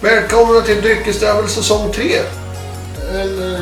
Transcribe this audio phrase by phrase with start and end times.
[0.00, 2.18] Välkomna till Dryckesdravel säsong 3.
[3.10, 3.58] Eller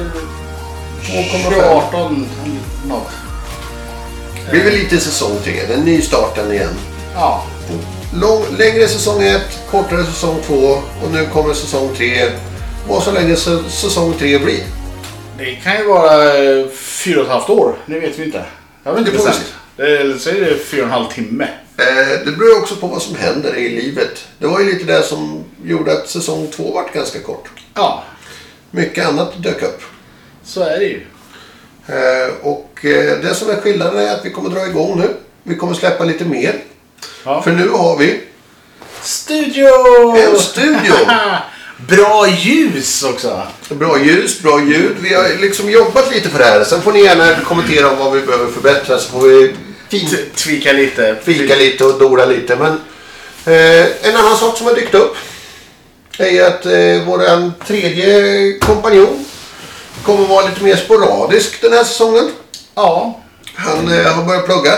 [1.02, 1.62] 2,5.
[1.62, 2.26] 18
[2.88, 3.08] något.
[4.44, 5.52] Det blir väl lite säsong 3.
[5.68, 6.74] Den nystarten igen.
[7.14, 7.44] Ja.
[8.14, 9.40] Lång, längre säsong 1,
[9.70, 10.54] kortare säsong 2
[11.04, 12.30] och nu kommer säsong 3.
[12.88, 14.60] Vad så länge sä- säsong 3 blir.
[15.38, 17.74] Det kan ju vara eh, fyra och ett halvt år.
[17.86, 18.44] Det vet vi inte.
[18.84, 19.54] Jag har inte Det får vi bestämt.
[19.76, 21.48] Det- Eller så är det fyra och en halv timme.
[21.78, 24.24] Eh, det beror också på vad som händer i livet.
[24.38, 27.48] Det var ju lite det som gjorde att säsong 2 vart ganska kort.
[27.74, 28.04] Ja,
[28.70, 29.82] Mycket annat dök upp.
[30.44, 31.00] så är det ju.
[31.86, 35.16] Eh, och eh, det som är skillnaden är att vi kommer dra igång nu.
[35.42, 36.54] Vi kommer släppa lite mer.
[37.24, 37.42] Ja.
[37.42, 38.20] För nu har vi
[39.02, 39.66] Studio!
[40.16, 40.94] en studio.
[41.88, 43.42] Bra ljus också.
[43.68, 44.96] Bra ljus, bra ljud.
[45.00, 46.64] Vi har liksom jobbat lite för det här.
[46.64, 49.54] Sen får ni gärna kommentera om vad vi behöver förbättra så får vi
[50.34, 51.16] Tvika lite.
[51.22, 52.56] fika lite och dora lite.
[52.56, 52.72] Men
[53.54, 55.16] eh, en annan sak som har dykt upp
[56.18, 59.24] är att eh, vår tredje kompanjon
[60.02, 62.30] kommer vara lite mer sporadisk den här säsongen.
[62.74, 63.20] Ja,
[63.54, 64.72] Han eh, har börjat plugga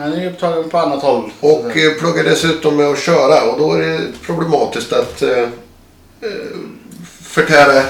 [0.00, 1.32] han är upptagen på annat håll.
[1.40, 5.48] och eh, pluggar dessutom med att köra och då är det problematiskt att eh, eh,
[7.22, 7.82] förtära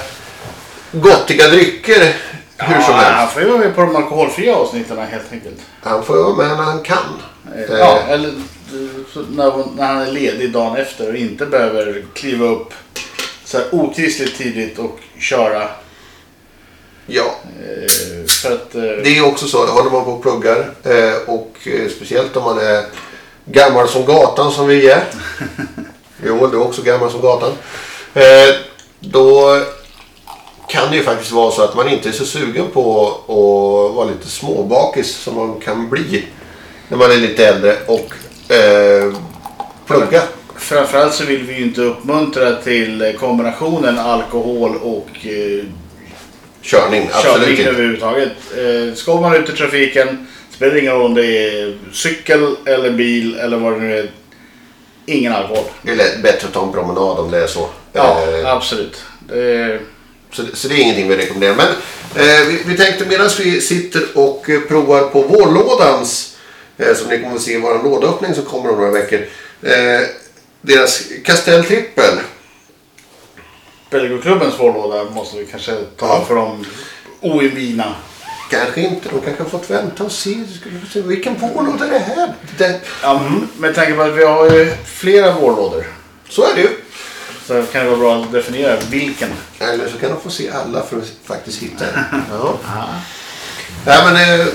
[0.91, 2.15] gottiga drycker
[2.59, 3.19] hur som Ja, helst.
[3.19, 5.57] Han får ju vara med på de alkoholfria avsnitten helt enkelt.
[5.83, 7.21] Han får vara med när han kan.
[7.55, 8.33] Eh, Ja, eller eh,
[9.13, 12.73] så när, när han är ledig dagen efter och inte behöver kliva upp
[13.45, 15.67] så här okristligt tidigt och köra.
[17.05, 19.65] Ja, Eh, för att, eh, det är också så.
[19.65, 22.85] Håller man på och pluggar eh, och eh, speciellt om man är
[23.45, 25.03] gammal som gatan som vi är.
[26.25, 27.51] Jo, du är också gammal som gatan.
[28.99, 29.57] Då
[30.69, 34.05] kan det ju faktiskt vara så att man inte är så sugen på att vara
[34.09, 36.25] lite småbakis som man kan bli
[36.87, 38.13] när man är lite äldre och
[38.53, 39.13] eh,
[39.87, 40.21] plugga.
[40.57, 45.65] Framförallt så vill vi ju inte uppmuntra till kombinationen alkohol och eh,
[46.61, 47.69] Körning, absolut körning inte.
[47.69, 48.31] överhuvudtaget.
[48.57, 53.35] Eh, ska man ut i trafiken spelar ingen roll om det är cykel eller bil
[53.39, 54.11] eller vad det nu är.
[55.05, 55.63] Ingen alkohol.
[55.81, 57.69] Det är lätt- bättre att ta en promenad om det är så.
[57.93, 59.03] Ja, Eh, absolut.
[59.19, 59.79] Det,
[60.31, 61.55] Så, så det är ingenting vi rekommenderar.
[61.55, 61.67] Men
[62.15, 66.37] eh, vi, vi tänkte medan vi sitter och eh, provar på vårlådans,
[66.77, 69.19] eh, som ni kommer att se i vår lådöppning som kommer om några veckor.
[69.61, 70.07] Eh,
[70.61, 72.19] deras Castell Trippel.
[73.89, 76.25] Belgoklubbens vårlåda måste vi kanske ta Ja.
[76.27, 76.65] för de
[77.21, 77.95] oinvigna.
[78.51, 80.37] Kanske inte, de kanske har fått vänta och se
[80.93, 82.33] vilken vårlåda är det här?
[82.57, 83.21] Det, Ja,
[83.57, 85.85] Med tanke på att vi har ju flera vårlådor
[86.29, 86.69] så är det ju.
[87.49, 89.29] Så kan det vara bra att definiera vilken.
[89.59, 92.21] Eller så kan de få se alla för att faktiskt hitta den.
[92.31, 92.59] Ja.
[93.85, 94.45] Nej, men, eh,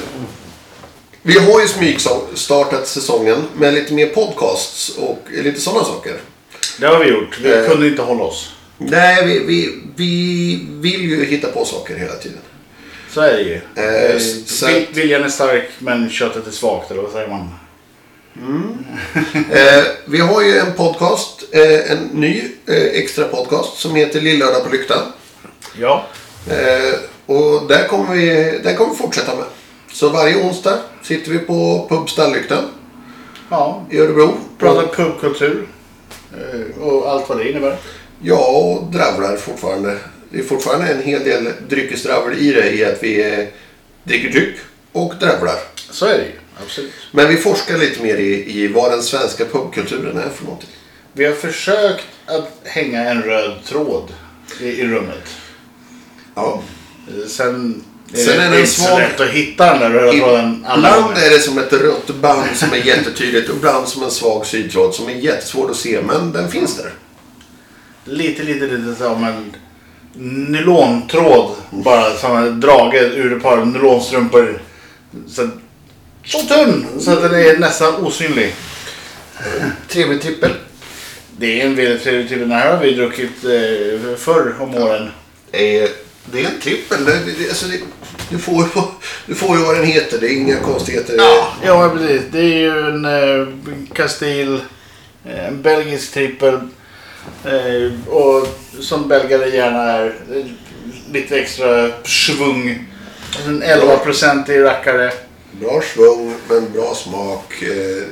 [1.22, 6.20] vi har ju smygstartat säsongen med lite mer podcasts och lite sådana saker.
[6.78, 7.38] Det har vi gjort.
[7.42, 7.66] Vi Eh.
[7.70, 8.50] kunde inte hålla oss.
[8.78, 12.38] Nej, vi, vi, vi vill ju hitta på saker hela tiden.
[13.10, 13.60] Så är det ju.
[13.76, 17.54] Eh, Eh, så att- Viljan är stark men köttet är svagt eller vad säger man?
[19.50, 24.64] Eh, vi har ju en podcast, eh, en ny eh, extra podcast som heter Lillördag
[24.64, 25.02] på lyktan.
[25.80, 26.06] Ja.
[26.50, 26.94] Eh,
[27.26, 28.26] och där kommer vi,
[28.64, 29.44] den kommer vi fortsätta med.
[29.92, 32.64] Så varje onsdag sitter vi på pub Stalllyktan
[33.50, 33.86] Ja.
[33.90, 34.34] i Örebro.
[34.58, 35.66] Pratar pubkultur.
[36.32, 37.76] eh, Och allt vad det innebär.
[38.22, 39.96] Ja, och dravlar fortfarande.
[40.30, 43.44] Det är fortfarande en hel del dryckesdravel i det i att vi eh,
[44.04, 44.56] dricker dryck
[44.92, 45.56] och dravlar.
[45.90, 46.32] Så är det ju.
[46.62, 46.92] Absolut.
[47.12, 50.70] Men vi forskar lite mer i, i vad den svenska pubkulturen är för någonting.
[51.12, 54.12] Vi har försökt att hänga en röd tråd
[54.60, 55.28] i, i rummet.
[56.34, 56.62] Ja.
[57.08, 61.16] Eh, Sen, Sen är det inte så lätt att hitta den där röda tråden Ibland
[61.16, 64.94] är det som ett rött band som är jättetydligt och ibland som en svag sydtråd
[64.94, 66.92] som är jättesvår att se men den finns där.
[68.04, 69.54] Lite, lite, lite som en
[70.52, 71.50] nylontråd.
[71.70, 74.62] Bara som en drage ur ett par nylonstrumpor.
[75.28, 75.48] Så,
[76.24, 78.54] så tunn så att den är nästan osynlig.
[79.88, 80.50] Trevlig trippel.
[81.38, 82.38] Det är en väldigt trevlig typ.
[82.38, 85.10] Den här har vi druckit eh, förr om åren.
[85.52, 85.88] Eh,
[86.32, 87.04] Det är en trippel.
[87.04, 87.78] Det, det, alltså det,
[88.30, 88.64] du, får,
[89.26, 90.18] du får ju vad den heter.
[90.20, 91.14] Det är inga konstigheter.
[91.18, 92.22] Ja, ja precis.
[92.32, 93.46] Det är ju en eh,
[93.94, 94.58] Castile,
[95.24, 96.54] eh, en belgisk trippel.
[97.44, 98.46] Eh, och
[98.80, 100.44] som belgare gärna är, eh,
[101.12, 102.86] lite extra svung.
[103.46, 105.12] En 11% i rackare.
[105.60, 107.62] Bra svung men bra smak.
[107.62, 108.02] Eh,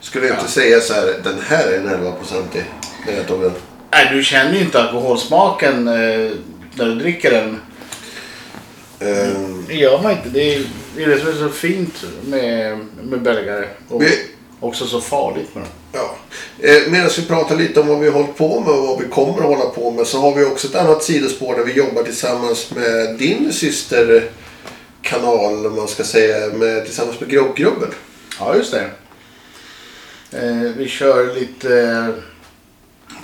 [0.00, 1.20] skulle jag inte säga så här.
[1.24, 2.62] Den här är en 11-procentig.
[3.06, 3.52] När jag tog den.
[3.92, 6.30] Nej, du känner ju inte alkoholsmaken eh,
[6.74, 7.60] när du dricker den.
[9.00, 9.38] Eh,
[9.68, 10.28] Det gör man inte.
[10.28, 10.62] Det är
[10.96, 13.68] det, är det som är så fint med, med belgare.
[13.88, 14.08] Och, vi,
[14.60, 15.72] också så farligt med dem.
[15.92, 16.16] Ja.
[16.68, 19.08] Eh, Medan vi pratar lite om vad vi har hållit på med och vad vi
[19.08, 22.02] kommer att hålla på med så har vi också ett annat sidospår där vi jobbar
[22.02, 23.52] tillsammans med din
[25.10, 27.88] systerkanal, om man ska säga, med, tillsammans med Groggrubbel.
[28.38, 28.90] Ja, just det.
[30.32, 31.80] Eh, vi kör lite...
[31.80, 32.08] Eh,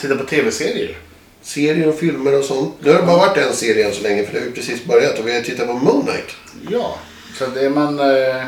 [0.00, 0.98] titta på tv-serier.
[1.42, 2.74] Serier och filmer och sånt.
[2.80, 4.84] Nu har det bara varit en serie än så länge för det har ju precis
[4.84, 6.36] börjat och vi har tittat på Moon Knight.
[6.70, 6.98] Ja,
[7.38, 8.44] så det är man eh,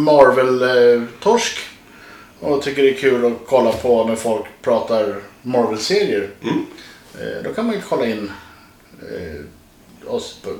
[0.00, 1.58] Marvel-torsk
[2.40, 6.30] och tycker det är kul att kolla på när folk pratar Marvel-serier.
[6.42, 6.66] Mm.
[7.20, 8.30] Eh, då kan man ju kolla in
[9.02, 9.40] eh,
[10.12, 10.50] oss på,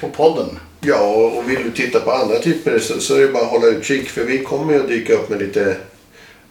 [0.00, 0.58] på podden.
[0.80, 1.00] Ja,
[1.36, 4.08] och vill du titta på andra typer så, så är det bara att hålla utkik
[4.08, 5.76] för vi kommer ju att dyka upp med lite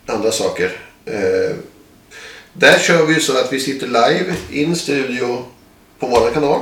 [0.06, 0.72] andra saker.
[1.06, 1.56] Eh,
[2.54, 5.46] där kör vi ju så att vi sitter live in studio
[6.00, 6.62] på vår kanal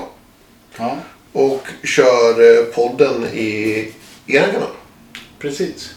[0.77, 0.98] Ja,
[1.31, 3.92] och kör eh, podden i
[4.27, 4.69] er kanal.
[5.39, 5.94] precis.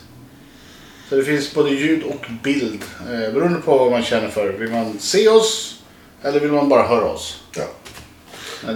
[1.08, 4.48] Så det finns både ljud och bild eh, beroende på vad man känner för.
[4.52, 5.80] Vill man se oss
[6.22, 7.40] eller vill man bara höra oss?
[7.56, 7.64] Ja.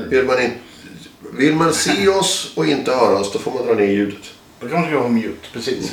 [0.09, 0.51] Vill, man in,
[1.33, 4.31] vill man se oss och inte höra oss då får man dra ner ljudet.
[4.61, 5.93] Då kan man skriva på mute, precis.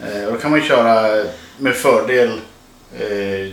[0.00, 1.24] Eh, och då kan man köra
[1.58, 2.40] med fördel
[2.98, 3.46] eh,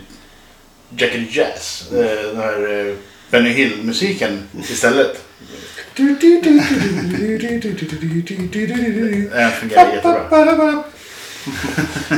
[0.98, 1.92] Jack and Jazz.
[1.92, 2.96] Eh, den här eh,
[3.30, 5.26] Benny Hill-musiken istället.
[9.32, 10.84] Den fungerar jättebra.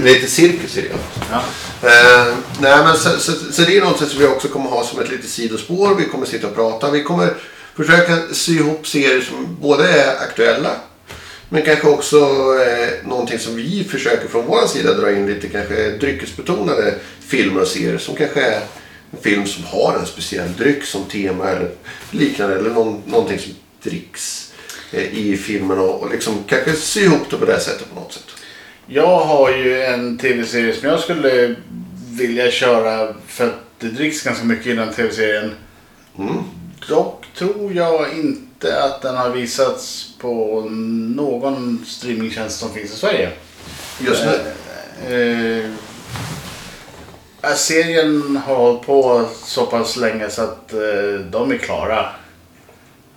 [0.04, 0.88] Lite cirkus i det.
[1.32, 1.44] Ja.
[1.90, 5.00] Eh, nej, men så, så, så det är något som vi också kommer ha som
[5.00, 5.96] ett litet sidospår.
[5.96, 6.92] Vi kommer sitta och prata.
[6.92, 7.34] Vi kommer
[7.76, 10.76] försöka sy ihop serier som både är aktuella
[11.54, 12.18] men kanske också
[12.68, 17.68] eh, någonting som vi försöker från vår sida dra in lite kanske dryckesbetonade filmer och
[17.68, 18.62] serier som kanske är
[19.12, 21.72] en film som har en speciell dryck som tema eller
[22.12, 23.54] liknande eller någon, någonting som
[23.84, 24.54] dricks
[24.92, 28.14] eh, i filmen och, och liksom kanske sy ihop det på det sättet på något
[28.14, 28.26] sätt.
[28.88, 31.56] Jag har ju en tv-serie som jag skulle
[32.12, 35.52] vilja köra för att det dricks ganska mycket i den tv-serien.
[36.18, 36.38] Mm.
[36.88, 40.66] Dock tror jag inte att den har visats på
[41.16, 43.32] någon streamingtjänst som finns i Sverige.
[44.00, 44.40] Just nu.
[45.08, 45.66] Eh,
[47.52, 52.00] eh, serien har hållit på så pass länge så att eh, de är klara.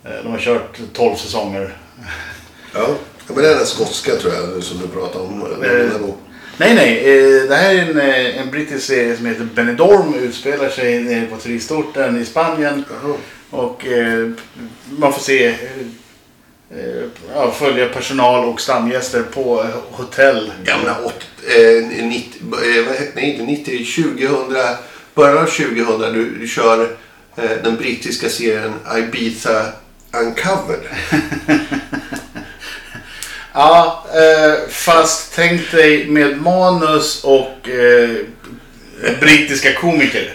[0.03, 1.77] Eh, de har kört 12 säsonger.
[2.73, 2.87] Ja.
[3.27, 5.41] men det är den skotska tror jag som du pratar om.
[5.63, 6.09] Eh,
[6.57, 6.97] Nej, nej.
[6.97, 10.13] Eh, det här är en, eh, en brittisk serie som heter Benidorm.
[10.13, 12.85] Utspelar sig nere på turistorten i Spanien.
[12.89, 13.15] Jaha.
[13.49, 14.29] Och eh,
[14.89, 15.47] man får se,
[16.69, 17.03] eh,
[17.33, 20.51] ja, följa personal och stamgäster på eh, hotell.
[20.63, 21.25] Gamla åt,
[21.57, 24.57] eh, 90, eh, nej inte 90, 2000,
[25.15, 26.97] början av 2000 du, du kör
[27.35, 29.65] eh, den brittiska serien Ibiza
[30.13, 30.81] Uncovered.
[33.57, 34.05] Ja,
[34.69, 37.69] fast tänk dig med manus och
[39.19, 40.33] brittiska komiker.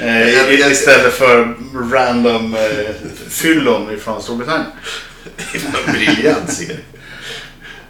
[0.00, 1.54] Eh, istället för
[1.92, 2.94] random eh,
[3.28, 4.66] fyllon från Storbritannien.
[5.86, 6.78] Briljant serie.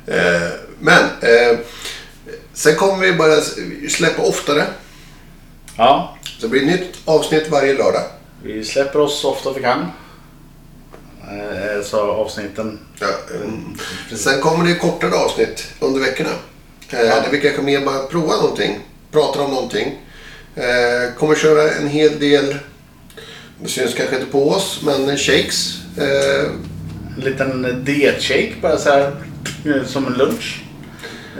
[0.06, 0.48] Eh,
[0.80, 1.58] men eh,
[2.52, 3.40] sen kommer vi bara
[3.88, 4.64] släppa oftare.
[5.76, 8.02] Ja, Så det blir ett nytt avsnitt varje lördag.
[8.42, 9.80] vi släpper oss så ofta vi kan.
[11.22, 12.78] Eh, så avsnitten.
[13.00, 16.30] Ja, eh, sen kommer det kortare avsnitt under veckorna.
[16.90, 17.20] Eh, Ja.
[17.20, 18.78] Där vi kanske mer bara provar någonting,
[19.12, 19.98] pratar om någonting.
[20.56, 22.56] Eh, kommer köra en hel del,
[23.62, 25.78] det syns kanske inte på oss, men shakes.
[25.98, 26.50] Eh,
[27.16, 29.12] En liten dietshake bara så här
[29.86, 30.62] som en lunch.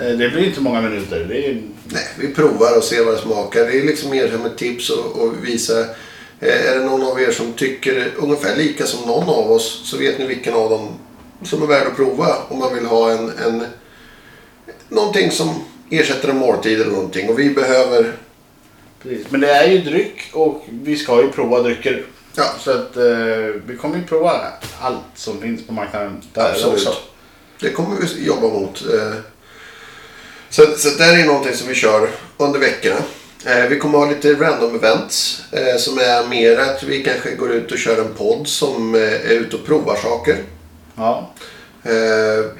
[0.00, 1.26] Eh, det blir inte många minuter.
[1.28, 3.64] Det är, nej, vi provar och ser vad det smakar.
[3.64, 5.80] Det är liksom mer som ett tips och, och visa.
[6.40, 9.97] Eh, är det någon av er som tycker ungefär lika som någon av oss så
[9.97, 10.88] vet ni vilken av dem
[11.44, 13.64] som är värd att prova om man vill ha en, en
[14.88, 17.28] någonting som ersätter en måltid eller någonting.
[17.28, 18.12] Och vi behöver
[19.02, 19.26] precis.
[19.31, 22.05] Men det är ju dryck och vi ska ju prova drycker.
[22.37, 22.45] Ja.
[22.61, 23.05] Så att eh,
[23.67, 24.40] vi kommer ju prova
[24.81, 26.75] allt som finns på marknaden där Absolut.
[26.75, 26.95] också.
[27.61, 28.83] Det kommer vi jobba mot.
[28.95, 29.12] eh.
[30.50, 32.97] Så, så det är någonting som vi kör under veckorna.
[33.47, 37.52] Eh, Vi kommer ha lite random events eh, som är mer att vi kanske går
[37.52, 40.37] ut och kör en podd som är ute och provar saker.
[40.97, 41.31] Ja,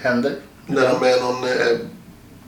[0.03, 0.33] händer.
[0.67, 1.45] När de är någon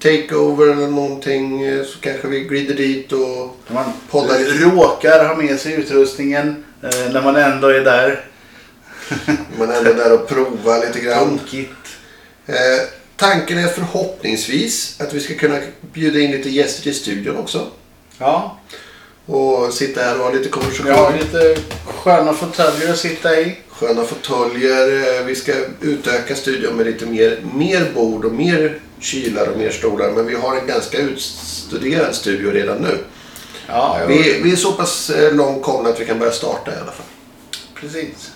[0.02, 4.52] takeover eller någonting eh, så kanske vi glider dit och man Poddar lite.
[4.52, 8.24] råkar ha med sig utrustningen eh, när man ändå är där.
[9.58, 11.40] man är ändå där och provar lite grann.
[12.46, 12.54] Eh,
[13.16, 15.58] tanken är förhoppningsvis att vi ska kunna
[15.92, 17.66] bjuda in lite gäster till studion också.
[18.18, 18.58] Ja,
[19.26, 20.86] Och sitta här och ha lite konversation.
[20.86, 23.56] vi har lite sköna fåtöljer att sitta i.
[23.80, 25.18] Sköna fåtöljer.
[25.20, 29.70] Eh, Vi ska utöka studion med lite mer, mer bord och mer kylar och mer
[29.70, 30.10] stolar.
[30.10, 32.98] Men vi har en ganska utstuderad studio redan nu.
[33.66, 36.74] Ja, Vi, vi är så pass eh, långt komna att vi kan börja starta i
[36.76, 37.06] alla fall.
[37.74, 38.32] Precis.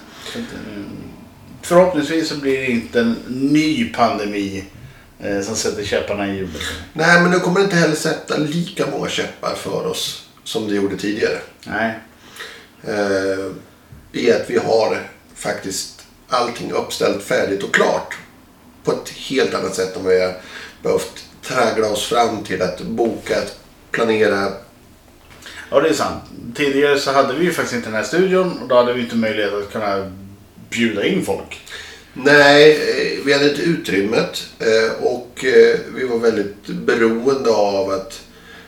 [1.63, 4.65] Förhoppningsvis så blir det inte en ny pandemi
[5.21, 6.63] eh, som sätter käpparna i hjulet.
[6.93, 10.75] Nej, men nu kommer det inte heller sätta lika många käppar för oss som det
[10.75, 11.39] gjorde tidigare.
[11.67, 11.99] Nej.
[12.85, 13.51] Eh,
[14.13, 18.17] I att vi har faktiskt allting uppställt färdigt och klart.
[18.85, 20.35] På ett helt annat sätt än vad vi har
[20.83, 23.37] behövt traggla oss fram till att boka,
[23.91, 24.53] planera.
[25.71, 26.23] Ja, det är sant.
[26.55, 29.17] Tidigare så hade vi ju faktiskt inte den här studion och då hade vi inte
[29.17, 30.13] möjlighet att kunna
[30.71, 31.61] bjuda in folk.
[32.13, 38.21] Nej, eh, vi hade inte utrymmet eh, och eh, vi var väldigt beroende av att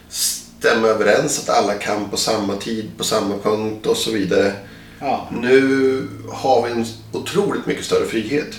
[0.09, 4.53] stämma överens att alla kan på samma tid, på samma punkt och så vidare.
[5.01, 5.29] Ja.
[5.33, 8.55] Nu har vi en otroligt mycket större frihet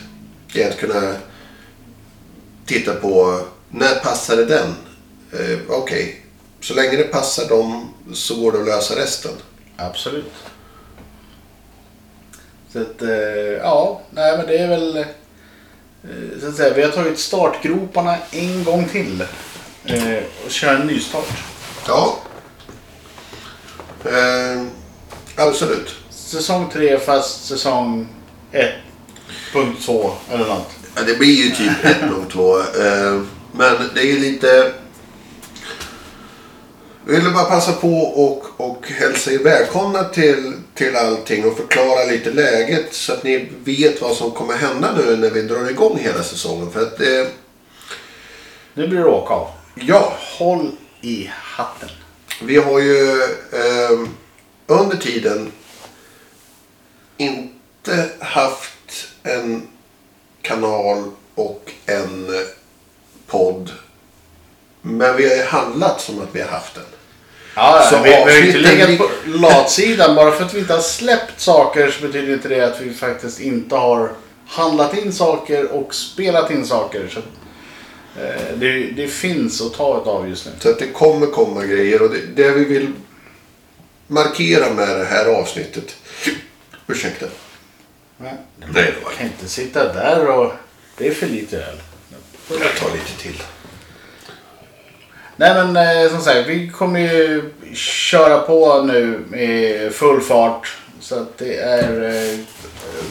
[0.53, 1.15] i att kunna
[2.65, 4.75] titta på när passar det den?
[5.34, 6.25] Eh, Okej,
[6.62, 9.32] så länge det passar dem så går det att lösa resten.
[9.77, 10.32] Absolut.
[12.74, 13.10] Så att, eh,
[13.62, 14.98] ja, nej men det är väl...
[14.98, 15.06] eh,
[16.41, 19.22] Så att säga, vi har tagit startgroparna en gång till.
[19.86, 21.29] eh, Och kör en nystart.
[21.88, 22.17] Ja.
[24.06, 24.63] Eh,
[25.36, 25.96] absolut.
[26.27, 28.07] Säsong 3 fast säsong
[29.53, 30.69] 1.2 eller något.
[30.96, 32.60] Ja, det blir ju typ ett och två.
[32.60, 34.74] Eh, men det är ju lite...
[37.05, 42.03] Jag ville bara passa på och, och hälsa er välkomna till, till allting och förklara
[42.05, 45.98] lite läget så att ni vet vad som kommer hända nu när vi drar igång
[46.00, 46.72] hela säsongen.
[46.72, 47.27] För att, eh,
[48.74, 49.48] Nu blir det åka av.
[49.75, 51.89] ja, Håll i hatten.
[52.41, 54.00] vi har ju eh,
[54.67, 55.51] under tiden
[57.17, 59.67] inte haft en
[60.41, 61.03] kanal
[61.36, 62.41] och en eh,
[63.27, 63.71] podd.
[64.81, 66.83] Men vi har ju handlat som att vi har haft den.
[67.55, 70.15] Ja, Så vi, vi har ju inte legat på latsidan.
[70.15, 73.39] Bara för att vi inte har släppt saker så betyder inte det att vi faktiskt
[73.39, 74.12] inte har
[74.47, 77.07] handlat in saker och spelat in saker.
[77.07, 77.19] Så,
[78.21, 80.51] eh, det, det finns att ta ett av just nu.
[80.59, 82.91] Så att det kommer komma grejer och det, det vi vill
[84.07, 85.95] markera med det här avsnittet.
[86.88, 87.25] Ursäkta.
[88.17, 90.53] Nej, det var kan inte sitta där och...
[90.98, 91.82] Det är för lite öl.
[92.50, 93.44] Jag tar lite till.
[95.36, 100.77] Nej men eh, som sagt, vi kommer ju köra på nu med full fart.
[101.00, 102.39] Så att det är eh,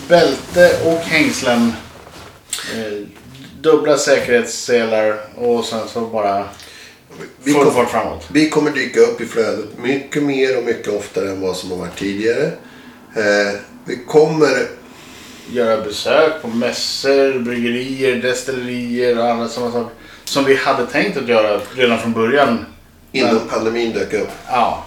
[0.09, 1.73] bälte och hängslen.
[2.75, 3.07] Eh,
[3.61, 6.49] dubbla säkerhetsselar och sen så bara
[7.43, 8.27] Vi, full kom, fart framåt.
[8.33, 11.79] vi kommer dyka upp i flödet mycket mer och mycket oftare än vad som har
[11.79, 12.51] varit tidigare.
[13.17, 14.67] Eh, vi kommer
[15.51, 19.95] Göra besök på mässor, bryggerier, destillerier och andra sådana saker.
[20.25, 22.65] Som vi hade tänkt att göra redan från början.
[23.13, 24.29] innan Men- pandemin dök upp.
[24.49, 24.87] Ja,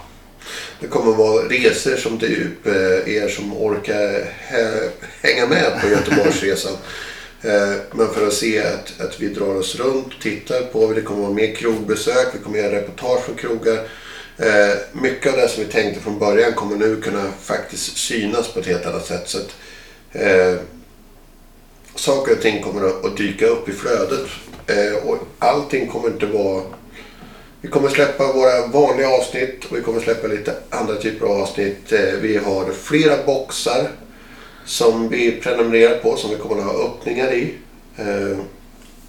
[0.80, 4.88] Det kommer vara resor som typ eh, er som orkar hä-
[5.22, 6.72] hänga med på Göteborgsresan.
[7.42, 11.20] Eh, Men för att se att, att vi drar oss runt, tittar på, det kommer
[11.22, 13.78] vara mer krogbesök, vi kommer göra reportage från krogar.
[14.40, 18.60] Eh, Mycket av det som vi tänkte från början kommer nu kunna faktiskt synas på
[18.60, 19.28] ett helt annat sätt.
[19.28, 19.54] Så att,
[20.12, 20.54] eh,
[21.94, 24.26] saker och ting kommer att, att dyka upp i flödet.
[24.66, 26.62] Eh, och allting kommer inte vara
[27.62, 31.92] vi kommer släppa våra vanliga avsnitt och vi kommer släppa lite andra typer av avsnitt.
[31.92, 33.90] Eh, Vi har flera boxar
[34.66, 37.54] som vi prenumererar på som vi kommer att ha öppningar i.
[37.96, 38.38] Eh,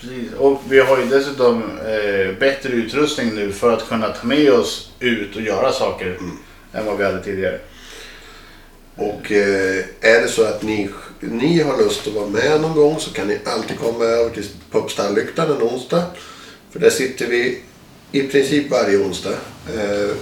[0.01, 0.33] Precis.
[0.37, 4.91] Och vi har ju dessutom eh, bättre utrustning nu för att kunna ta med oss
[4.99, 6.17] ut och göra saker
[6.73, 7.59] än vad vi hade tidigare.
[8.95, 10.89] Och eh, är det så att ni,
[11.19, 14.45] ni har lust att vara med någon gång så kan ni alltid komma över till
[14.71, 16.03] Pubstallyktan en onsdag.
[16.71, 17.61] För där sitter vi
[18.11, 19.35] i princip varje onsdag.
[19.75, 20.15] Eh,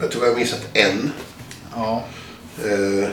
[0.00, 1.12] jag tror vi har missat en.
[1.74, 2.04] Ja.
[2.64, 3.08] Eh,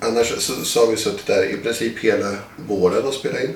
[0.00, 3.54] annars så, så har vi suttit där i princip hela våren och spelat in.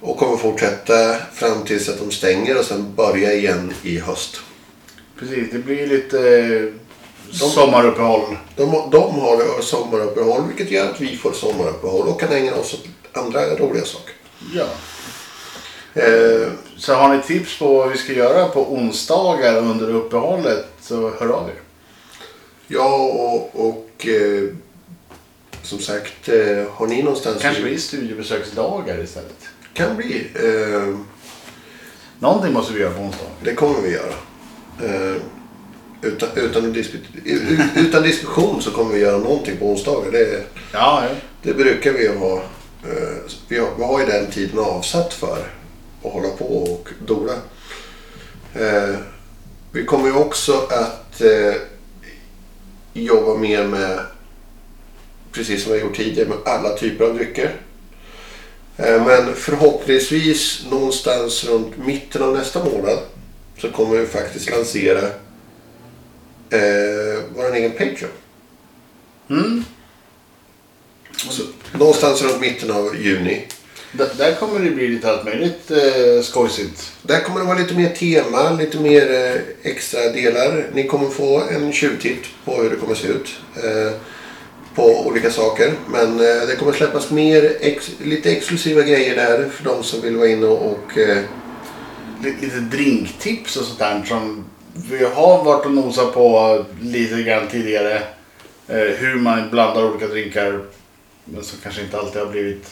[0.00, 4.40] Och kommer fortsätta fram tills att de stänger och sen börja igen i höst.
[5.18, 6.72] Precis, det blir lite eh,
[7.32, 8.36] sommaruppehåll.
[8.56, 12.86] De, de har sommaruppehåll vilket gör att vi får sommaruppehåll och kan ägna oss åt
[13.24, 14.14] andra roliga saker.
[14.54, 14.66] Ja.
[16.02, 21.10] Eh, Så har ni tips på vad vi ska göra på onsdagar under uppehållet så
[21.10, 21.60] hör av er.
[22.66, 24.42] ja och, och eh,
[25.62, 27.42] som sagt eh, har ni någonstans...
[27.42, 29.38] Kanske blir studiebesöksdagar istället.
[29.76, 30.26] Kan bli.
[30.34, 30.94] Eh,
[32.18, 33.26] Någonting måste vi göra på onsdag.
[33.42, 34.12] Det kommer vi göra.
[34.84, 35.16] Eh,
[36.02, 36.74] utan, utan,
[37.24, 40.10] u- utan diskussion så kommer vi göra någonting på onsdagar.
[40.12, 40.42] Det,
[40.72, 41.14] Ja, ja.
[41.42, 42.36] det brukar vi ha.
[42.84, 43.16] eh,
[43.48, 45.38] Vi har, vi har ju den tiden avsatt för
[46.04, 47.32] att hålla på och dora.
[48.54, 48.94] Eh,
[49.72, 51.54] Vi kommer ju också att eh,
[52.92, 54.00] jobba mer med,
[55.32, 57.56] precis som vi har gjort tidigare, med alla typer av drycker.
[58.76, 62.98] Eh, Men förhoppningsvis någonstans runt mitten av nästa månad
[63.58, 64.98] så kommer vi faktiskt lansera
[66.50, 68.10] eh, vår egen Patreon.
[69.30, 69.64] Mm.
[71.16, 71.42] Så,
[71.78, 73.46] någonstans runt mitten av juni.
[73.92, 76.92] D- där kommer det bli lite allt möjligt eh, skojsigt.
[77.02, 80.66] Där kommer det vara lite mer tema, lite mer eh, extra delar.
[80.72, 83.28] Ni kommer få en tjuvtitt på hur det kommer se ut.
[83.56, 83.92] Eh,
[84.76, 85.74] på olika saker.
[85.88, 90.16] Men eh, det kommer släppas mer ex, lite exklusiva grejer där för de som vill
[90.16, 91.22] vara inne och, och eh,
[92.22, 98.02] Lite, drinktips och sånt där som vi har varit och nosat på lite grann tidigare.
[98.68, 100.64] Eh, hur man blandar olika drinkar.
[101.24, 102.70] Men som kanske inte alltid har blivit...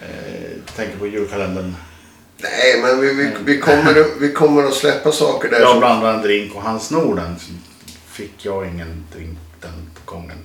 [0.00, 1.74] Eh, tänker på julkalendern.
[2.36, 6.22] Nej, men vi, vi, vi, kommer, vi kommer att släppa saker där Jag blandar en
[6.22, 7.36] drink och han snor den.
[8.10, 10.44] Fick jag ingen drink den gången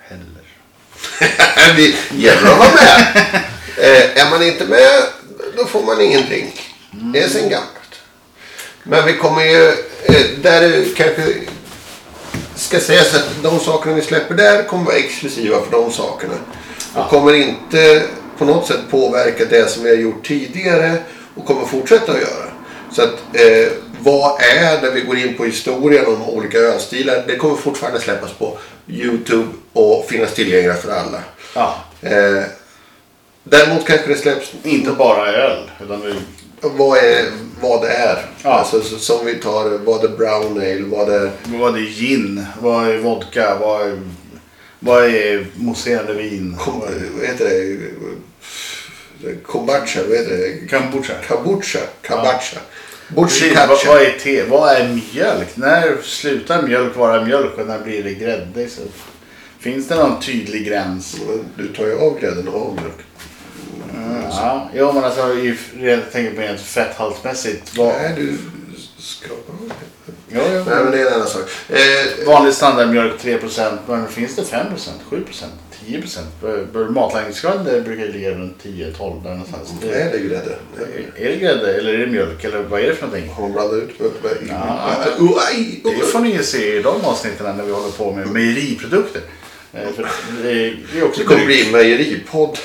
[0.00, 0.42] heller.
[1.76, 3.16] det gäller att vara med.
[3.78, 5.02] Eh, är man inte med,
[5.56, 6.74] då får man ingen drink.
[6.90, 8.00] Det är sen gammalt.
[8.82, 9.68] Men vi kommer ju,
[10.04, 11.34] eh, där kanske
[12.54, 16.34] ska sägas att de sakerna vi släpper där kommer vara exklusiva för de sakerna.
[16.94, 18.02] Och kommer inte
[18.38, 20.96] på något sätt påverka det som vi har gjort tidigare
[21.34, 22.52] och kommer fortsätta att göra.
[22.92, 27.24] Så att eh, vad är det vi går in på historien om olika ölstilar.
[27.26, 28.58] Det kommer fortfarande släppas på
[28.88, 31.18] Youtube och finnas tillgängliga för alla.
[31.54, 32.42] Ja, Eh,
[33.44, 35.70] däremot kanske det släpps inte bara öl.
[35.84, 36.14] Utan vi,
[36.60, 37.24] vad, är,
[37.60, 38.26] vad det är.
[38.42, 38.50] Ja.
[38.50, 41.30] Alltså, så, som vi tar vad är brown ale, vad är...
[41.44, 42.46] vad är gin?
[42.60, 43.56] Vad är vodka?
[43.60, 44.00] Vad är,
[44.78, 46.56] vad är mousserande vin?
[46.60, 46.80] Kom,
[47.18, 47.78] Vad heter det?
[49.42, 50.68] Kombucha, vad heter det?
[50.70, 51.14] kombucha?
[51.28, 51.78] Kabucha.
[52.02, 52.38] Kabacha.
[52.40, 52.58] Precis,
[53.14, 53.88] vad, Butchikacha.
[53.88, 54.42] vad är te?
[54.42, 55.56] Vad är mjölk?
[55.56, 58.68] När slutar mjölk vara mjölk och när blir det grädde?
[58.68, 58.82] Så,
[59.58, 61.16] finns det någon tydlig gräns?
[61.56, 62.98] Du tar ju av grädden och av mjölk.
[64.30, 65.20] Ja, jo men alltså
[65.80, 67.78] jag tänker på rent fetthaltsmässigt.
[67.78, 68.38] Vad, Nej, du
[69.22, 69.28] det.
[70.28, 70.64] jo, jo.
[70.68, 71.42] Nej, men det är en annan sak.
[71.68, 74.66] Eh, Vanlig standardmjölk 3%, men finns det 5%,
[75.10, 75.44] 7%,
[75.86, 76.18] 10%?
[76.42, 79.72] Bör- bör- Matlagningsgrad brukar ligga runt 10-12 där någonstans.
[79.80, 80.56] nej, Det, det är grädde.
[81.16, 83.30] är det grädde eller är det mjölk eller vad är det för någonting?
[83.30, 83.90] Har man blandat ut?
[84.48, 84.90] Ja.
[85.50, 85.98] Aj, uh.
[85.98, 89.22] Det får ni ju se i de avsnitten när vi håller på med mejeriprodukter.
[89.72, 90.08] Eh, För
[90.42, 92.58] det är det också Det kommer bli mejeripodd.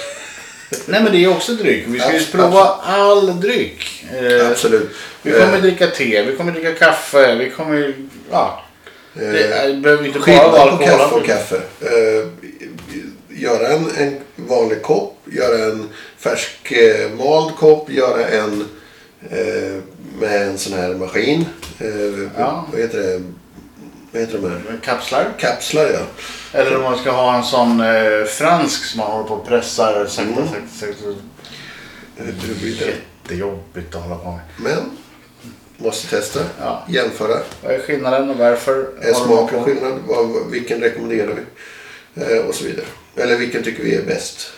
[0.86, 1.84] Nej men det är också dryck.
[1.88, 4.06] Vi ska ju prova all dryck.
[4.22, 4.90] Eh, Absolut.
[5.22, 7.94] Vi kommer dricka te, vi kommer dricka kaffe, vi kommer...
[8.32, 8.64] Ja.
[9.14, 11.56] Det Eh, är- behöver inte bara vara på kaffe och kaffe.
[11.82, 12.28] Eh,
[13.30, 18.68] göra en, en vanlig kopp, göra en färsk eh, mald kopp, göra en
[19.32, 19.82] eh,
[20.20, 21.46] med en sån här maskin.
[21.80, 21.88] Eh,
[22.38, 22.68] Ja.
[22.72, 23.22] Vad heter det?
[24.12, 24.62] Vad heter de här?
[24.84, 25.26] Kapslar.
[25.40, 26.00] Kapslar ja.
[26.52, 30.06] Eller om man ska ha en sån eh, fransk som man håller på och pressar
[30.06, 30.48] sakta, Mm.
[30.48, 31.04] sakta, sakta.
[32.16, 32.86] Hur blir det?
[33.24, 34.42] Jättejobbigt att hålla på med.
[34.58, 34.98] Men
[35.78, 36.84] måste testa, Ja.
[36.90, 37.40] jämföra.
[37.64, 38.86] Vad är skillnaden och varför?
[39.02, 39.94] Är smaken skillnad?
[40.08, 42.24] Vad, vilken rekommenderar vi?
[42.24, 42.86] Eh, och så vidare.
[43.16, 44.52] Eller vilken tycker vi är bäst?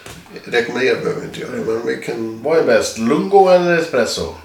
[0.46, 1.52] Rekommendera behöver vi inte göra.
[1.52, 2.44] Men vi kan...
[2.44, 2.98] Vad är bäst?
[2.98, 4.36] Lungo eller espresso?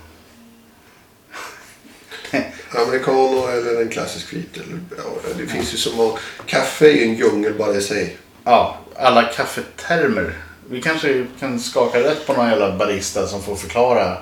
[2.77, 4.57] Americano eller en klassisk vit.
[4.57, 6.19] Eller, ja, det finns ju så många.
[6.47, 8.17] Kaffe är ju en djungel bara i sig.
[8.45, 10.33] Ja, alla kaffetermer.
[10.71, 14.17] Vi kanske kan skaka rätt på någon jävla barista som får förklara.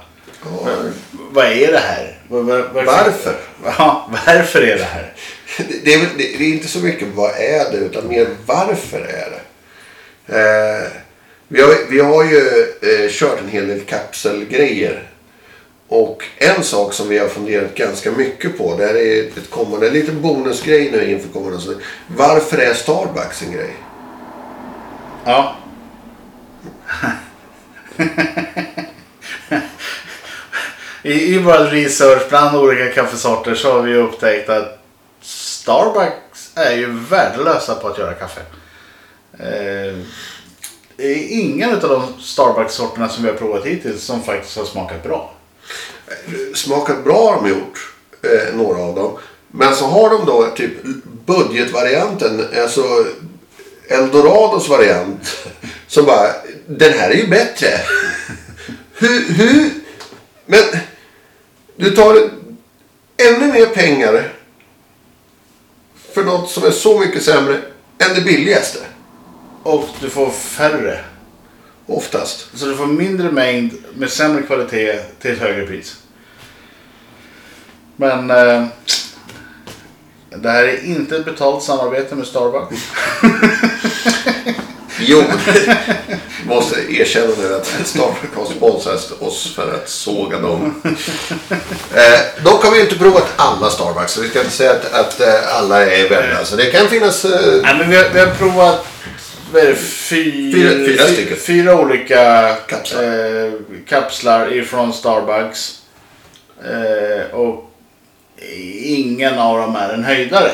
[0.45, 0.77] Ja,
[1.11, 2.19] Vad är det här?
[2.29, 2.85] Var, var, varför?
[2.85, 3.37] Varför?
[3.79, 5.13] Ja, varför är det här?
[5.85, 9.31] det, är, det, det är inte så mycket vad är det utan mer varför är
[9.31, 9.43] det.
[10.27, 10.89] Eh,
[11.49, 12.39] vi, har, vi har ju
[12.83, 15.09] eh, kört en hel del kapselgrejer.
[15.93, 18.77] Och en sak som vi har funderat ganska mycket på.
[18.77, 21.59] Det här är ett kommande, en liten bonusgrej nu inför kommande.
[21.59, 21.81] säsong.
[22.07, 23.77] Varför är Starbucks en grej?
[25.25, 25.57] Ja.
[31.03, 34.79] I, I vår research bland olika kaffesorter så har vi upptäckt att
[35.21, 38.41] Starbucks är ju värdelösa på att göra kaffe.
[39.33, 39.97] Eh,
[40.97, 45.03] det är ingen av de Starbucks-sorterna som vi har provat hittills som faktiskt har smakat
[45.03, 45.33] bra
[46.55, 47.95] smakat bra har de gjort.
[48.23, 49.19] Eh, några av dem.
[49.49, 50.73] Men så har de då typ
[51.27, 52.47] budgetvarianten.
[52.63, 53.07] Alltså
[53.89, 55.47] Eldorados variant.
[55.87, 56.33] Som bara,
[56.67, 57.69] den här är ju bättre.
[58.95, 59.71] hur, hur?
[60.47, 60.63] Men
[61.77, 62.31] du tar
[63.17, 64.33] ännu mer pengar
[66.13, 67.63] för något som är så mycket sämre
[67.99, 68.79] än det billigaste.
[69.63, 71.05] Och du får färre.
[71.87, 72.47] Oftast.
[72.55, 75.97] Så du får mindre mängd med sämre kvalitet till ett högre pris.
[77.97, 78.67] Men eh,
[80.37, 82.77] det här är inte ett betalt samarbete med Starbucks.
[85.05, 85.23] Jo,
[86.47, 90.83] måste erkänna nu att Starbucks har sponsrat oss för att såga dem.
[91.95, 95.21] Eh, dock har vi inte provat alla Starbucks, så vi ska inte säga att, att
[95.21, 96.45] eh, alla är vänliga.
[96.45, 97.25] Så det kan finnas...
[97.25, 98.87] Eh, Nej, men vi, har, vi har provat
[99.53, 101.37] vad är det, fyra, Fyra- fyra stycken.
[101.37, 103.03] fyra olika Kapslar.
[103.45, 103.53] eh,
[103.89, 105.79] kapslar ifrån Starbucks.
[106.65, 107.71] Eh, och
[108.83, 110.51] ingen av dem är en höjdare.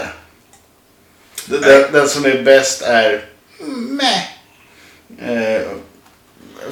[1.46, 3.24] Den, den, den som är bäst är
[3.90, 4.22] meh.
[5.30, 5.62] Eh,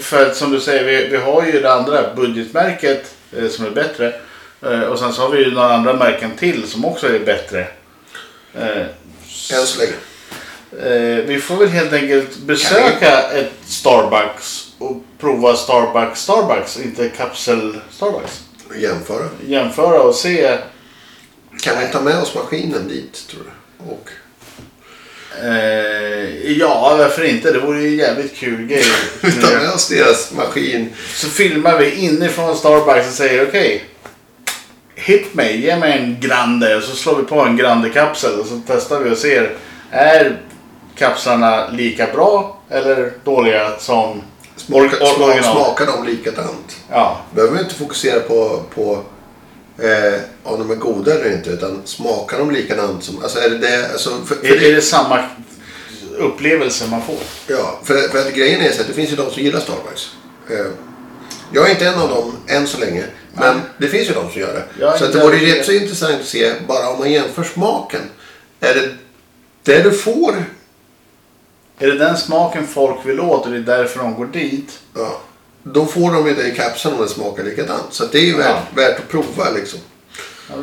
[0.00, 4.14] för som du säger, vi, vi har ju det andra budgetmärket eh, som är bättre.
[4.62, 7.68] Eh, och sen så har vi ju några andra märken till som också är bättre.
[8.54, 8.80] Eh,
[9.58, 9.92] än så länge.
[10.72, 17.76] Eh, vi får väl helt enkelt besöka ett Starbucks och prova Starbucks Starbucks, inte kapsel
[17.90, 18.42] Starbucks.
[18.76, 19.28] Jämföra.
[19.46, 20.58] Jämföra och se.
[21.62, 23.90] Kan vi ta med oss maskinen dit, tror du?
[23.90, 24.10] Och,
[25.42, 27.52] Eh, ja, varför inte?
[27.52, 28.84] Det vore ju en jävligt kul grej.
[29.20, 30.92] vi tar med oss deras maskin.
[31.14, 33.84] Så filmar vi inifrån Starbucks och säger okej.
[34.94, 38.60] hit mig, ge mig en Grande och så slår vi på en Grande-kapsel och så
[38.66, 39.56] testar vi och ser.
[39.90, 40.40] Är
[40.96, 44.22] kapslarna lika bra eller dåliga som
[44.56, 45.54] Smaka, or- smak, original?
[45.56, 46.76] smakar de likadant?
[46.90, 48.92] Ja, Behöver inte fokusera på, på
[49.84, 51.50] eh, om de är goda eller inte.
[51.50, 53.22] Utan smakar de likadant som...
[53.22, 53.92] Alltså är det det...
[53.92, 55.24] Alltså, för, för är, det är det samma
[56.18, 57.16] upplevelse man får?
[57.46, 60.10] Ja, för, för att grejen är så att det finns ju de som gillar Starbucks.
[60.50, 60.66] Eh,
[61.52, 63.04] jag är inte en av dem än så länge.
[63.34, 64.64] Men det finns ju de som gör det.
[64.80, 68.00] Jag så att det vore rätt så intressant att se, bara om man jämför smaken.
[68.60, 68.88] Är det
[69.62, 70.44] det du får?
[71.78, 74.78] Är det den smaken folk vill åt och det är därför de går dit?
[74.94, 75.20] Ja,
[75.62, 77.86] då får de ju det i kapseln om det smakar likadant.
[77.90, 79.80] Så det är ju värt, värt att prova liksom.
[80.50, 80.54] Ja,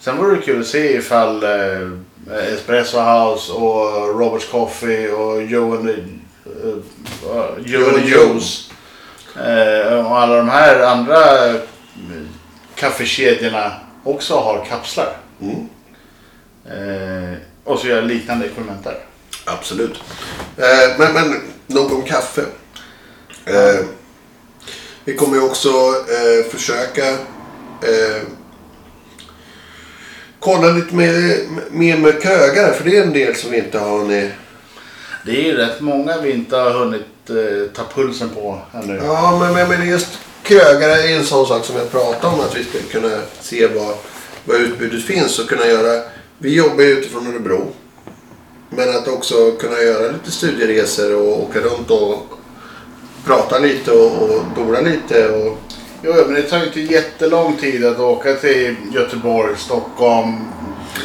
[0.00, 5.76] Sen vore det kul att se ifall eh, Espresso House och Roberts Coffee och Joe
[5.76, 8.08] and, eh, eh, Joe and.
[8.08, 8.70] Joes
[9.36, 11.54] eh, och alla de här andra eh,
[12.74, 13.72] kaffekedjorna
[14.04, 15.16] också har kapslar.
[15.40, 15.68] Mm.
[16.66, 18.98] Eh, och så gör liknande experiment där.
[19.44, 19.96] Absolut.
[20.56, 22.44] Eh, men, men nog om kaffe.
[23.44, 23.84] Eh,
[25.04, 28.22] vi kommer ju också eh, försöka eh,
[30.40, 31.38] kolla lite mer,
[31.70, 32.72] mer med krögare.
[32.72, 34.30] För det är en del som vi inte har hunnit.
[35.26, 39.00] Det är ju rätt många vi inte har hunnit eh, ta pulsen på ännu.
[39.04, 42.40] Ja, men, men, men just krögare är en sån sak som jag pratade om.
[42.40, 43.94] Att vi ska kunna se vad,
[44.44, 46.02] vad utbudet finns och kunna göra.
[46.38, 47.72] Vi jobbar ju utifrån Örebro.
[48.76, 52.38] Men att också kunna göra lite studieresor och åka runt och
[53.24, 55.28] prata lite och, och bora lite.
[55.28, 55.58] Och,
[56.04, 60.36] Jo, men det tar ju inte jättelång tid att åka till Göteborg, Stockholm,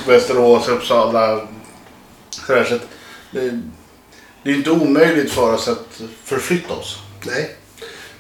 [0.07, 1.47] Västerås, Uppsala.
[2.29, 2.87] Sådär, så att
[3.31, 3.61] det,
[4.43, 6.97] det är inte omöjligt för oss att förflytta oss.
[7.25, 7.55] nej.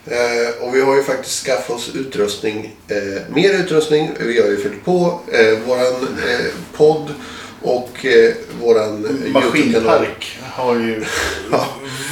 [0.05, 2.75] Eh, och vi har ju faktiskt skaffat oss utrustning.
[2.87, 4.11] Eh, mer utrustning.
[4.19, 7.13] Vi har ju fyllt på eh, våran eh, podd
[7.61, 9.31] och eh, våran eh.
[9.31, 11.05] Maskinpark har ju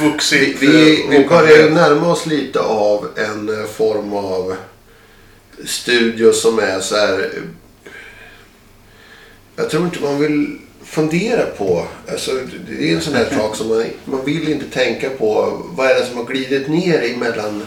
[0.00, 0.56] vuxit.
[0.60, 4.56] Vi, vi, eh, vi börjar ju närma oss lite av en eh, form av
[5.64, 7.30] studio som är så här.
[9.56, 11.86] Jag tror inte man vill fundera på.
[12.10, 12.30] Alltså,
[12.68, 15.62] det är en sån här sak som man, man vill inte tänka på.
[15.64, 17.62] Vad är det som har glidit ner emellan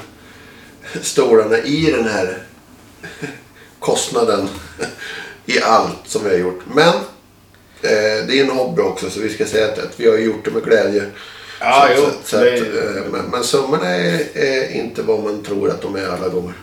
[1.02, 2.44] stolarna i den här
[3.80, 4.48] kostnaden
[5.46, 6.62] i allt som vi har gjort.
[6.74, 6.94] Men
[7.82, 10.52] det är en hobby också så vi ska säga att, att vi har gjort det
[10.52, 11.04] med glädje.
[11.60, 15.24] Ja, så, jo, så, så att, är- eh, men, men summorna är, är inte vad
[15.24, 16.54] man tror att de är alla gånger.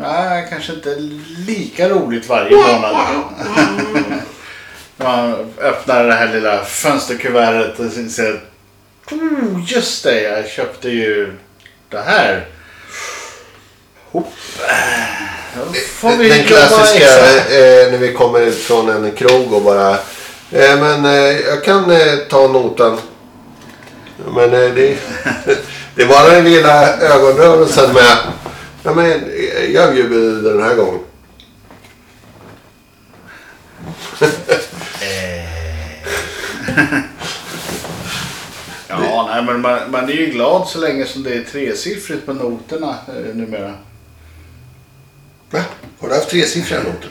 [0.00, 0.94] Nej, kanske inte
[1.46, 2.96] lika roligt varje månad.
[4.96, 8.40] Man öppnar det här lilla fönsterkuvertet och ser
[9.10, 11.32] oh, just det, jag köpte ju
[11.88, 12.46] det här.
[14.10, 14.32] Hopp.
[16.02, 17.56] Den klassiska extra.
[17.58, 19.90] eh, när vi kommer ut från en krog och bara
[20.50, 22.98] eh, Men eh, jag kan eh, ta notan.
[24.34, 24.96] Men eh, det,
[25.94, 28.16] det var den lilla ögonrörelsen med
[28.82, 31.00] ja, men, eh, jag bjuder den här gången.
[38.88, 42.32] Ja, nej, men man, man är ju glad så länge som det är tresiffrigt på
[42.32, 43.74] noterna eh, numera.
[45.50, 45.60] Va?
[46.00, 47.10] Har du haft tresiffriga noter?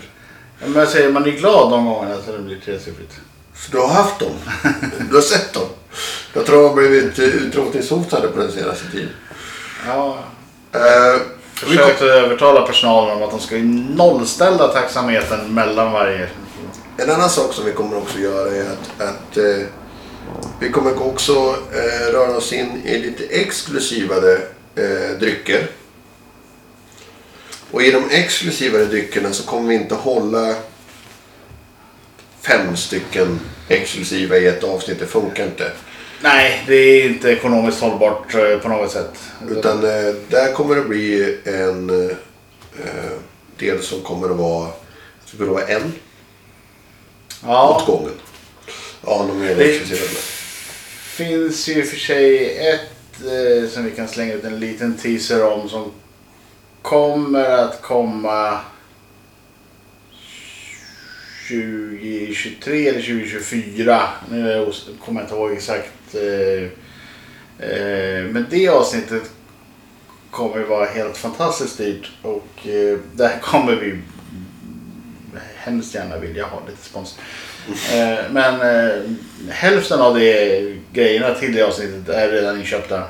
[0.60, 3.14] Men jag säger, man är glad de gångerna så det blir tresiffrigt.
[3.56, 4.34] Så du har haft dem?
[5.10, 5.68] Du har sett dem?
[6.34, 9.10] Jag tror de har blivit eh, utrotningshotade på den senaste tiden.
[9.88, 10.20] Ja,
[10.72, 11.22] Eh,
[11.70, 13.56] vi kom, försökte övertala personalen om att de ska
[13.96, 16.30] nollställa taxametern mellan varje.
[16.98, 19.66] en annan sak som vi kommer också göra är att, att eh,
[20.60, 24.34] vi kommer också eh, röra oss in i lite exklusivare
[24.76, 25.68] eh, drycker.
[27.72, 30.56] Och i de exklusivare dryckerna så kommer vi inte hålla
[32.42, 35.00] fem stycken exklusiva i ett avsnitt.
[35.00, 35.72] Det funkar inte.
[36.22, 39.20] Nej, det är inte ekonomiskt hållbart eh, på något sätt.
[39.50, 42.16] Utan eh, där kommer det bli en eh,
[43.60, 44.70] del som kommer att vara,
[45.26, 45.94] som kommer att vara en
[47.44, 48.14] ja, åt gången.
[49.06, 50.20] Ja, är Det- exklusiva.
[51.04, 52.82] finns ju i och för sig ett
[53.74, 55.92] som vi kan slänga ut en liten teaser om som
[56.88, 58.60] kommer att komma
[61.48, 64.02] 2023 eller 2024.
[64.32, 64.72] Nu
[65.06, 66.16] kommer jag inte ihåg exakt.
[66.16, 66.64] Eh,
[67.70, 69.32] eh, men det avsnittet
[70.32, 74.00] kommer vara helt fantastiskt dyrt och eh, där kommer vi
[75.56, 77.20] hemskt gärna vilja ha lite spons.
[78.32, 78.60] Men
[79.50, 83.04] hälften av de grejerna till det avsnittet är redan inköpta.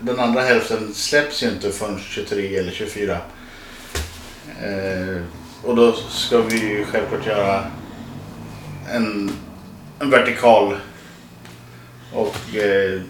[0.00, 3.18] Den andra hälften släpps ju inte förrän 23 eller 24.
[4.62, 5.22] Eh,
[5.62, 7.64] och då ska vi ju självklart göra
[8.90, 9.32] en,
[9.98, 10.76] en vertikal.
[12.12, 13.00] Och eh,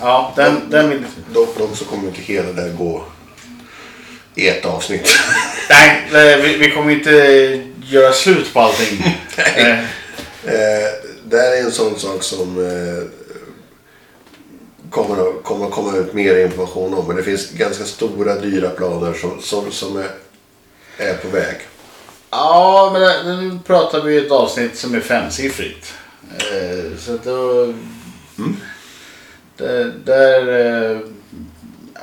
[0.00, 1.04] ja, den, den vill...
[1.32, 3.04] Dock, dock så kommer inte hela det gå
[4.34, 5.08] i ett avsnitt.
[5.70, 7.10] Nej, eh, vi, vi kommer inte
[7.82, 9.16] göra slut på allting.
[9.56, 9.84] Eh,
[10.48, 10.92] Eh,
[11.24, 13.04] det här är en sån sak som eh,
[14.90, 17.06] kommer, att, kommer komma ut mer information om.
[17.06, 20.10] Men det finns ganska stora dyra planer som, som, som är,
[20.96, 21.56] är på väg.
[22.30, 25.94] Ja, men det- nu pratar vi ett avsnitt som är femsiffrigt.
[26.38, 27.74] Eh, så att då...
[29.56, 30.48] Det, där...
[30.94, 31.00] Eh,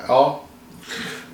[0.08, 0.42] ja.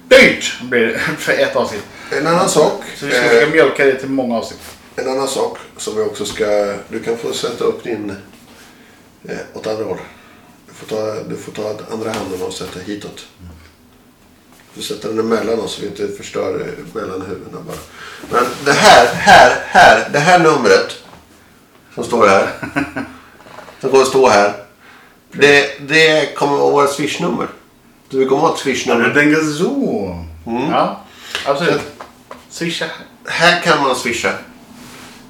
[0.08, 1.84] Dyrt blir det för ett avsnitt.
[2.12, 2.84] En annan sak.
[2.98, 4.60] Så vi ska eh, försöka mjölka det till många avsnitt.
[4.96, 6.74] En annan sak som vi också ska...
[6.90, 8.16] Du kan få sätta upp din
[9.30, 9.98] eh, åt andra håll.
[10.82, 13.26] Du får ta, du får ta andra handen och sätta hitåt.
[14.74, 17.78] Du sätter den emellan oss så vi inte förstör mellan huvudena bara.
[18.32, 20.10] Men det här, här, här.
[20.14, 20.98] Det här numret
[21.96, 22.50] som står här.
[23.82, 24.54] Som kommer att stå här.
[25.32, 27.48] Det, det kommer att vara vårt swishnummer.
[28.12, 29.08] Så vi kommer att ha ett swishnummer.
[29.08, 30.26] du tänker så.
[30.46, 31.06] Ja,
[31.46, 31.82] absolut.
[32.50, 32.86] Swisha.
[33.26, 34.34] Här kan man swisha.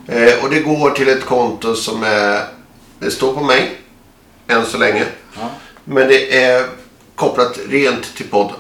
[0.08, 2.46] Eh, och det går till ett konto som är...
[3.00, 3.81] Det står på mig.
[4.48, 5.06] Än så länge.
[5.40, 5.50] Ja.
[5.86, 6.66] Men det är
[7.16, 8.56] kopplat rent till podden.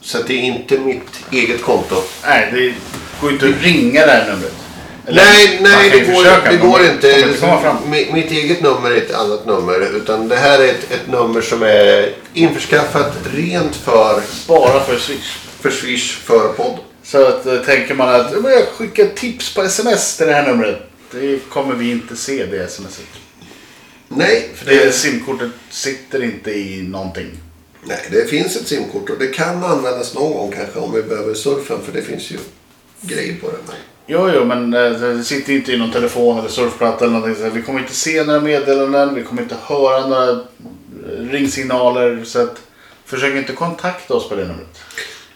[0.00, 2.02] Så det är inte mitt eget konto.
[2.24, 2.74] Nej, det
[3.20, 4.52] går inte att ringa det här numret.
[5.06, 8.12] Eller, nej, nej det ju går, försöka, det går inte.
[8.12, 9.96] Mitt eget nummer är ett annat nummer.
[9.96, 15.36] Utan det här är ett, ett nummer som är införskaffat rent för, Bara för Swish.
[15.60, 16.78] för Swish för podden.
[17.04, 20.32] Så att, eh, tänker man att "Ja, men jag skickar tips på sms till det
[20.32, 20.82] här numret.
[21.12, 23.06] Det kommer vi inte se det smset.
[24.12, 27.30] Nej, För det simkortet sitter inte i någonting.
[27.84, 31.34] Nej, det finns ett simkort och det kan användas någon gång kanske om vi behöver
[31.34, 32.38] surfen för det finns ju
[33.00, 33.56] grejer på det.
[33.66, 33.76] Men...
[34.06, 37.50] Jo, jo, men eh, det sitter inte i någon telefon eller surfplatta eller någonting.
[37.54, 39.14] Vi kommer inte se några meddelanden.
[39.14, 40.38] Vi kommer inte höra några eh,
[41.30, 42.24] ringsignaler.
[42.24, 42.56] Så att,
[43.04, 44.80] försök inte kontakta oss på det numret.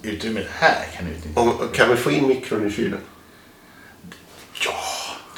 [0.02, 1.76] utrymmet här kan utnyttjas.
[1.76, 2.98] Kan vi få in mikron i kylen?
[4.64, 4.72] Ja,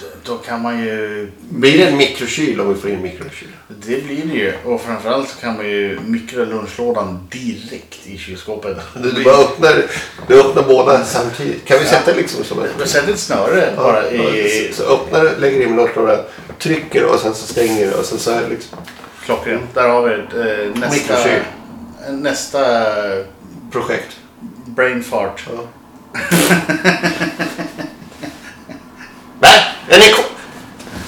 [0.00, 1.30] då, då kan man ju...
[1.50, 3.54] Blir det en mikrokyl om vi får in mikron i kylen?
[3.68, 4.52] Det blir det ju.
[4.64, 8.76] Och framförallt så kan man ju mikra lunchlådan direkt i kylskåpet.
[9.02, 9.84] Du, du bara öppnar,
[10.28, 11.64] du öppnar båda samtidigt.
[11.64, 12.68] Kan vi sätta liksom som en...
[12.78, 16.18] Jag sätter ett snöre bara i Så öppnar, lägger in lunchlådan,
[16.58, 18.78] trycker och sen så stänger det och sen så här liksom.
[19.24, 19.74] Klockrent.
[19.74, 21.14] Där har vi eh, nästa,
[22.10, 22.60] nästa
[23.72, 24.16] Projekt.
[24.66, 25.46] brain fart.
[25.56, 25.66] Ja.
[29.88, 30.22] Den är ko-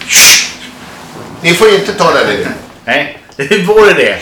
[0.07, 0.52] Shh!
[1.42, 2.52] Ni får inte ta den idén.
[2.85, 4.16] Nej, det är vår idé.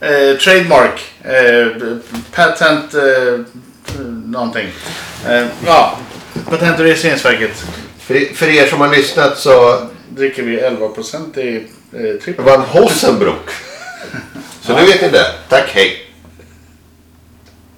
[0.00, 1.12] Eh, trademark.
[1.24, 1.66] Eh,
[2.34, 3.38] patent eh,
[4.26, 4.68] någonting.
[5.28, 5.98] Eh, ja,
[6.50, 7.64] Patent och registreringsverket.
[7.98, 12.34] För, för er som har lyssnat så Dricker vi 11% i eh.
[12.36, 13.50] Van Hossenbroek.
[14.66, 15.26] Så nu vet ni det.
[15.48, 16.01] Tack, hej.